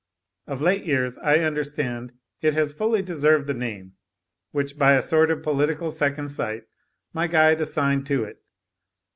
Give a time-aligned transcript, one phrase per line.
[0.47, 3.93] Of late years, I understand, it has fully deserved the name,
[4.49, 6.63] which, by a sort of political second sight,
[7.13, 8.41] my guide assigned to it.